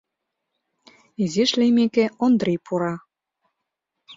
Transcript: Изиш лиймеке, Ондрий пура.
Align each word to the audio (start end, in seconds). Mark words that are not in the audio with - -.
Изиш 1.23 1.51
лиймеке, 1.59 2.05
Ондрий 2.25 2.59
пура. 2.65 2.93